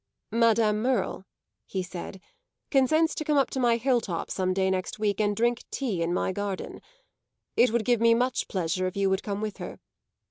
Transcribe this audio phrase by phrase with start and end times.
[0.31, 1.25] "Madame Merle,"
[1.67, 2.19] he said,
[2.71, 6.01] "consents to come up to my hill top some day next week and drink tea
[6.01, 6.81] in my garden.
[7.55, 9.77] It would give me much pleasure if you would come with her.